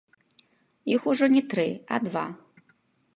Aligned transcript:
Іх 0.93 1.05
ужо 1.11 1.25
не 1.35 1.43
тры, 1.51 1.67
а 1.95 1.99
два. 2.07 2.25